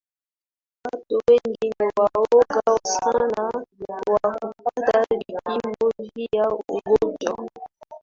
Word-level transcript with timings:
Watu 0.85 1.19
wengi 1.27 1.73
ni 1.79 1.85
waoga 1.99 2.79
sana 2.83 3.51
wa 4.09 4.37
kupata 4.39 5.05
vipimo 5.11 5.91
vya 6.15 6.49
ugonjwa 6.49 7.49